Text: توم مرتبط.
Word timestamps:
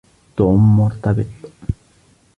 توم 0.35 0.75
مرتبط. 0.77 1.27